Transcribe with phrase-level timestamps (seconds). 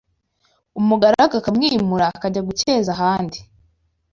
[0.79, 3.39] umugaragu akamwimura akajya gukeza ahandi